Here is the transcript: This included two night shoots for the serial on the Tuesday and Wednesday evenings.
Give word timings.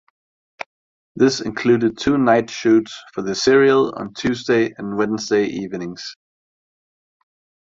This 1.15 1.41
included 1.41 1.95
two 1.95 2.17
night 2.17 2.49
shoots 2.49 2.91
for 3.13 3.21
the 3.21 3.35
serial 3.35 3.93
on 3.95 4.07
the 4.07 4.13
Tuesday 4.15 4.73
and 4.75 4.97
Wednesday 4.97 5.45
evenings. 5.45 6.15